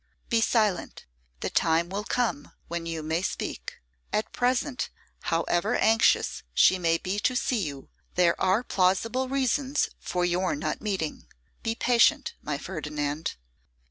'Be 0.29 0.41
silent; 0.41 1.05
the 1.41 1.49
time 1.51 1.87
will 1.87 2.03
come 2.03 2.53
when 2.67 2.87
you 2.87 3.03
may 3.03 3.21
speak. 3.21 3.75
At 4.11 4.33
present, 4.33 4.89
however 5.25 5.75
anxious 5.75 6.41
she 6.55 6.79
may 6.79 6.97
be 6.97 7.19
to 7.19 7.35
see 7.35 7.61
you, 7.67 7.87
there 8.15 8.35
are 8.41 8.63
plausible 8.63 9.29
reasons 9.29 9.89
for 9.99 10.25
your 10.25 10.55
not 10.55 10.81
meeting. 10.81 11.27
Be 11.61 11.75
patient, 11.75 12.33
my 12.41 12.57
Ferdinand. 12.57 13.35